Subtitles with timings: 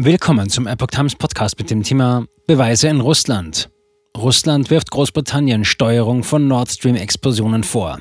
[0.00, 3.68] Willkommen zum Epoch Times Podcast mit dem Thema Beweise in Russland.
[4.16, 7.98] Russland wirft Großbritannien Steuerung von Nord Stream Explosionen vor.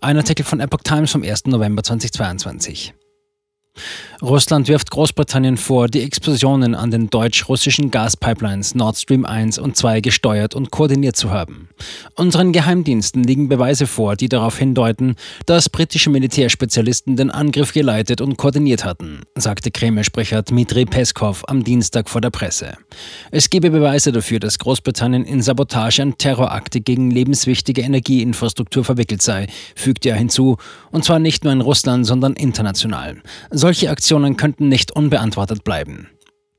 [0.00, 1.44] Ein Artikel von Epoch Times vom 1.
[1.44, 2.94] November 2022.
[4.22, 10.00] Russland wirft Großbritannien vor, die Explosionen an den deutsch-russischen Gaspipelines Nord Stream 1 und 2
[10.00, 11.68] gesteuert und koordiniert zu haben.
[12.14, 15.16] Unseren Geheimdiensten liegen Beweise vor, die darauf hindeuten,
[15.46, 22.08] dass britische Militärspezialisten den Angriff geleitet und koordiniert hatten, sagte Kreml-Sprecher Dmitri Peskov am Dienstag
[22.08, 22.78] vor der Presse.
[23.30, 29.48] Es gebe Beweise dafür, dass Großbritannien in Sabotage und Terrorakte gegen lebenswichtige Energieinfrastruktur verwickelt sei,
[29.74, 30.56] fügte er hinzu,
[30.92, 33.22] und zwar nicht nur in Russland, sondern international.
[33.64, 36.10] Solche Aktionen könnten nicht unbeantwortet bleiben.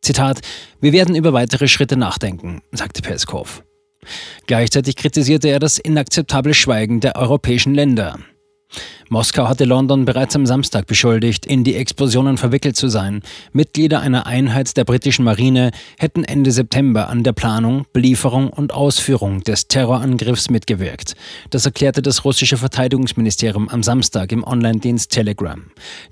[0.01, 0.39] Zitat:
[0.81, 3.63] Wir werden über weitere Schritte nachdenken, sagte Peskov.
[4.47, 8.17] Gleichzeitig kritisierte er das inakzeptable Schweigen der europäischen Länder.
[9.15, 13.21] Moskau hatte London bereits am Samstag beschuldigt, in die Explosionen verwickelt zu sein.
[13.53, 19.39] Mitglieder einer Einheit der britischen Marine hätten Ende September an der Planung, Belieferung und Ausführung
[19.39, 21.15] des Terrorangriffs mitgewirkt.
[21.49, 25.63] Das erklärte das russische Verteidigungsministerium am Samstag im Online-Dienst Telegram.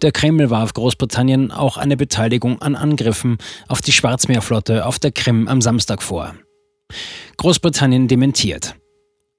[0.01, 5.49] Der Kreml warf Großbritannien auch eine Beteiligung an Angriffen auf die Schwarzmeerflotte auf der Krim
[5.49, 6.35] am Samstag vor.
[7.35, 8.75] Großbritannien dementiert.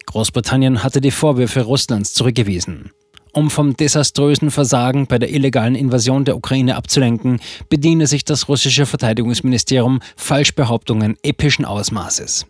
[0.04, 2.90] Großbritannien hatte die Vorwürfe Russlands zurückgewiesen.
[3.34, 8.86] Um vom desaströsen Versagen bei der illegalen Invasion der Ukraine abzulenken, bediene sich das russische
[8.86, 12.46] Verteidigungsministerium Falschbehauptungen epischen Ausmaßes.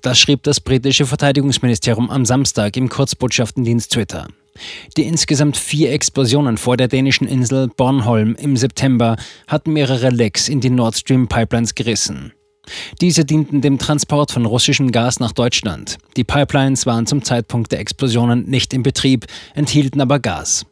[0.00, 4.28] Das schrieb das britische Verteidigungsministerium am Samstag im Kurzbotschaftendienst Twitter.
[4.96, 9.16] Die insgesamt vier Explosionen vor der dänischen Insel Bornholm im September
[9.48, 12.32] hatten mehrere Lecks in die Nord Stream Pipelines gerissen.
[13.00, 15.98] Diese dienten dem Transport von russischem Gas nach Deutschland.
[16.16, 20.66] Die Pipelines waren zum Zeitpunkt der Explosionen nicht in Betrieb, enthielten aber Gas.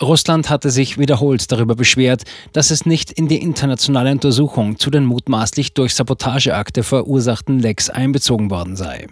[0.00, 5.04] Russland hatte sich wiederholt darüber beschwert, dass es nicht in die internationale Untersuchung zu den
[5.04, 9.06] mutmaßlich durch Sabotageakte verursachten Lecks einbezogen worden sei.